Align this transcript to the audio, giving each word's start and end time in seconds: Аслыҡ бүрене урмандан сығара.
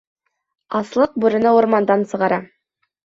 Аслыҡ 0.79 1.13
бүрене 1.25 1.51
урмандан 1.59 2.07
сығара. 2.15 2.41